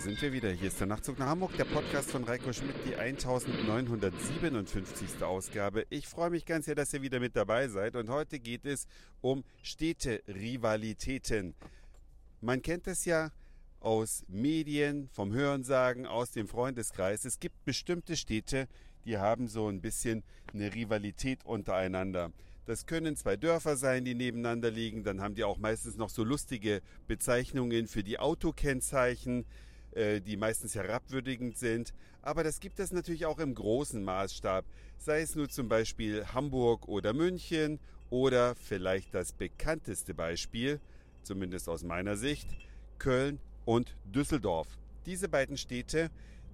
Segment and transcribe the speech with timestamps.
[0.00, 0.50] sind wir wieder.
[0.50, 5.22] Hier ist der Nachtzug nach Hamburg, der Podcast von Reiko Schmidt, die 1957.
[5.22, 5.86] Ausgabe.
[5.90, 7.94] Ich freue mich ganz sehr, dass ihr wieder mit dabei seid.
[7.94, 8.88] Und heute geht es
[9.20, 11.54] um Städte-Rivalitäten.
[12.40, 13.30] Man kennt es ja
[13.78, 17.24] aus Medien, vom Hörensagen, aus dem Freundeskreis.
[17.24, 18.66] Es gibt bestimmte Städte,
[19.04, 22.32] die haben so ein bisschen eine Rivalität untereinander.
[22.66, 25.04] Das können zwei Dörfer sein, die nebeneinander liegen.
[25.04, 29.44] Dann haben die auch meistens noch so lustige Bezeichnungen für die Autokennzeichen,
[29.92, 31.92] äh, die meistens herabwürdigend sind.
[32.22, 34.64] Aber das gibt es natürlich auch im großen Maßstab.
[34.96, 40.80] Sei es nur zum Beispiel Hamburg oder München oder vielleicht das bekannteste Beispiel,
[41.22, 42.48] zumindest aus meiner Sicht,
[42.98, 44.68] Köln und Düsseldorf.
[45.04, 46.10] Diese beiden Städte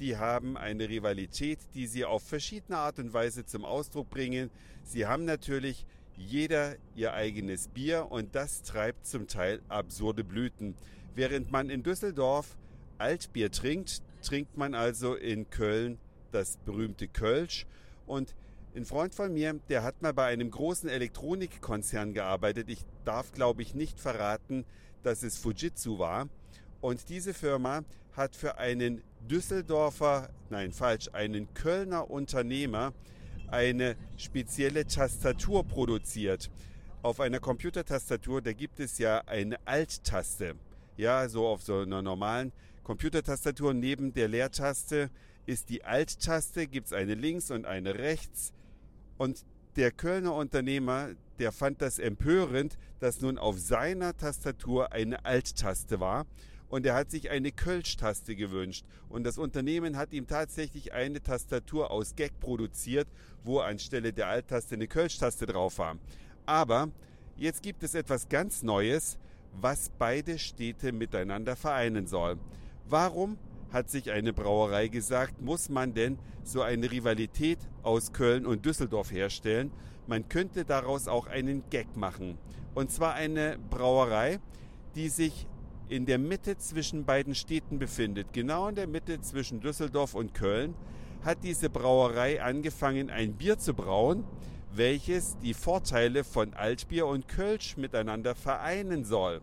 [0.00, 4.50] die haben eine Rivalität, die sie auf verschiedene Art und Weise zum Ausdruck bringen.
[4.84, 10.74] Sie haben natürlich jeder ihr eigenes Bier und das treibt zum Teil absurde Blüten.
[11.14, 12.56] Während man in Düsseldorf
[12.98, 15.98] Altbier trinkt, trinkt man also in Köln
[16.30, 17.66] das berühmte Kölsch
[18.06, 18.34] und
[18.74, 22.70] ein Freund von mir, der hat mal bei einem großen Elektronikkonzern gearbeitet.
[22.70, 24.64] Ich darf, glaube ich, nicht verraten,
[25.02, 26.28] dass es Fujitsu war.
[26.80, 27.82] Und diese Firma
[28.16, 32.92] hat für einen Düsseldorfer, nein falsch, einen Kölner Unternehmer
[33.52, 36.50] eine spezielle Tastatur produziert.
[37.02, 40.54] Auf einer Computertastatur, da gibt es ja eine Alt-Taste.
[40.96, 45.10] Ja, so auf so einer normalen Computertastatur neben der Leertaste
[45.46, 48.52] ist die Alt-Taste, gibt es eine links und eine rechts.
[49.18, 49.44] Und
[49.76, 56.26] der Kölner Unternehmer, der fand das empörend, dass nun auf seiner Tastatur eine Alt-Taste war
[56.72, 58.86] und er hat sich eine Kölsch-Taste gewünscht.
[59.10, 63.06] Und das Unternehmen hat ihm tatsächlich eine Tastatur aus Gag produziert,
[63.44, 65.98] wo anstelle der Alt-Taste eine Kölsch-Taste drauf war.
[66.46, 66.88] Aber
[67.36, 69.18] jetzt gibt es etwas ganz Neues,
[69.52, 72.38] was beide Städte miteinander vereinen soll.
[72.88, 73.36] Warum
[73.70, 79.12] hat sich eine Brauerei gesagt, muss man denn so eine Rivalität aus Köln und Düsseldorf
[79.12, 79.72] herstellen?
[80.06, 82.38] Man könnte daraus auch einen Gag machen.
[82.74, 84.40] Und zwar eine Brauerei,
[84.94, 85.46] die sich
[85.92, 90.74] in der Mitte zwischen beiden Städten befindet, genau in der Mitte zwischen Düsseldorf und Köln,
[91.22, 94.24] hat diese Brauerei angefangen, ein Bier zu brauen,
[94.72, 99.42] welches die Vorteile von Altbier und Kölsch miteinander vereinen soll.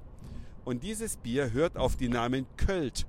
[0.66, 3.06] Und dieses Bier hört auf die Namen Költ,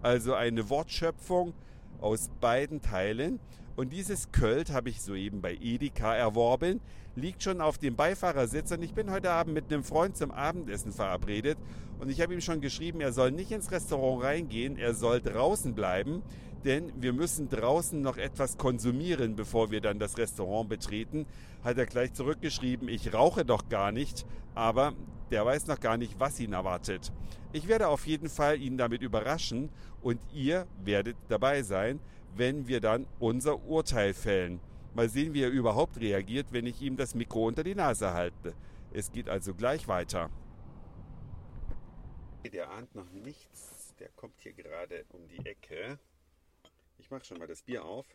[0.00, 1.54] also eine Wortschöpfung
[2.00, 3.40] aus beiden Teilen.
[3.78, 6.80] Und dieses Költ habe ich soeben bei Edeka erworben,
[7.14, 10.90] liegt schon auf dem Beifahrersitz und ich bin heute Abend mit einem Freund zum Abendessen
[10.90, 11.56] verabredet.
[12.00, 15.76] Und ich habe ihm schon geschrieben, er soll nicht ins Restaurant reingehen, er soll draußen
[15.76, 16.22] bleiben,
[16.64, 21.24] denn wir müssen draußen noch etwas konsumieren, bevor wir dann das Restaurant betreten.
[21.62, 24.92] Hat er gleich zurückgeschrieben, ich rauche doch gar nicht, aber
[25.30, 27.12] der weiß noch gar nicht, was ihn erwartet.
[27.52, 29.68] Ich werde auf jeden Fall ihn damit überraschen
[30.02, 32.00] und ihr werdet dabei sein,
[32.34, 34.60] wenn wir dann unser Urteil fällen.
[34.94, 38.54] Mal sehen, wie er überhaupt reagiert, wenn ich ihm das Mikro unter die Nase halte.
[38.92, 40.30] Es geht also gleich weiter.
[42.52, 43.94] Der ahnt noch nichts.
[43.98, 45.98] Der kommt hier gerade um die Ecke.
[46.98, 48.06] Ich mache schon mal das Bier auf.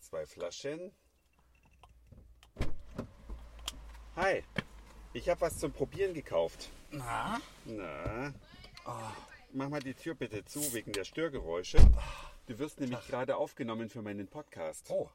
[0.00, 0.92] Zwei Flaschen.
[4.16, 4.42] Hi,
[5.12, 6.70] ich habe was zum Probieren gekauft.
[6.90, 7.40] Na?
[7.64, 8.32] Na,
[8.86, 9.29] oh.
[9.52, 11.78] Mach mal die Tür bitte zu wegen der Störgeräusche.
[12.46, 14.86] Du wirst nämlich gerade aufgenommen für meinen Podcast.
[14.90, 15.08] Oh,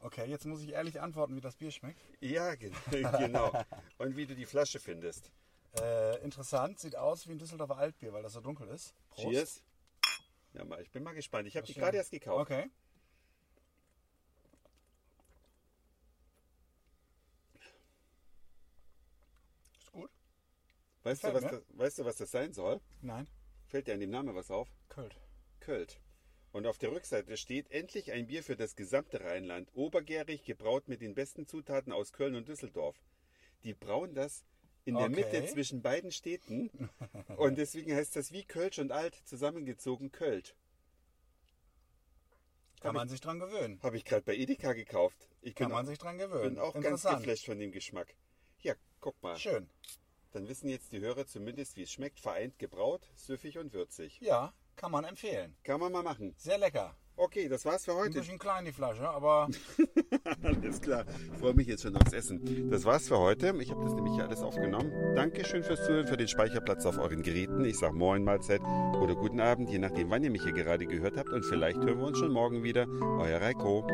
[0.00, 0.24] okay.
[0.26, 2.00] Jetzt muss ich ehrlich antworten, wie das Bier schmeckt.
[2.20, 2.54] Ja,
[2.90, 3.52] genau.
[3.98, 5.30] Und wie du die Flasche findest.
[5.80, 6.78] Äh, interessant.
[6.78, 8.94] Sieht aus wie ein Düsseldorfer Altbier, weil das so dunkel ist.
[9.10, 9.28] Prost.
[9.28, 9.62] Cheers.
[10.54, 11.46] Ja, mal, ich bin mal gespannt.
[11.48, 12.50] Ich habe die gerade erst gekauft.
[12.50, 12.70] Okay.
[19.78, 20.10] Ist gut.
[21.02, 22.80] Weißt du, was das, weißt du, was das sein soll?
[23.02, 23.28] Nein.
[23.66, 24.68] Fällt dir an dem Namen was auf?
[24.88, 25.16] Költ.
[25.60, 26.00] Költ.
[26.52, 29.70] Und auf der Rückseite steht endlich ein Bier für das gesamte Rheinland.
[29.74, 32.96] Obergärig, gebraut mit den besten Zutaten aus Köln und Düsseldorf.
[33.64, 34.44] Die brauen das
[34.84, 35.16] in der okay.
[35.16, 36.70] Mitte zwischen beiden Städten.
[37.36, 40.56] Und deswegen heißt das wie Kölsch und Alt zusammengezogen Költ.
[42.80, 43.80] Kann hab man ich, sich dran gewöhnen.
[43.82, 45.28] Habe ich gerade bei Edeka gekauft.
[45.42, 46.54] Ich Kann man auch, sich dran gewöhnen.
[46.54, 48.14] bin auch ganz geflasht von dem Geschmack.
[48.60, 49.36] Ja, guck mal.
[49.36, 49.68] Schön.
[50.36, 52.20] Dann wissen jetzt die Hörer zumindest, wie es schmeckt.
[52.20, 54.20] Vereint gebraut, süffig und würzig.
[54.20, 55.56] Ja, kann man empfehlen.
[55.64, 56.34] Kann man mal machen.
[56.36, 56.94] Sehr lecker.
[57.16, 58.18] Okay, das war's für heute.
[58.18, 59.48] Ein bisschen klein die Flasche, aber.
[60.42, 61.06] alles klar.
[61.32, 62.68] Ich freue mich jetzt schon aufs Essen.
[62.70, 63.54] Das war's für heute.
[63.62, 64.92] Ich habe das nämlich hier alles aufgenommen.
[65.14, 67.64] Dankeschön fürs Zuhören, für den Speicherplatz auf euren Geräten.
[67.64, 68.60] Ich sage Moin, Mahlzeit
[69.00, 71.30] oder guten Abend, je nachdem, wann ihr mich hier gerade gehört habt.
[71.30, 72.86] Und vielleicht hören wir uns schon morgen wieder.
[73.20, 73.86] Euer Reiko.